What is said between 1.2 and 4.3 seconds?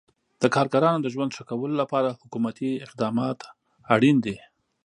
ښه کولو لپاره حکومتي اقدامات اړین